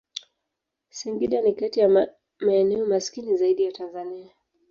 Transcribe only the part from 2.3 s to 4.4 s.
maeneo maskini zaidi ya Tanzania.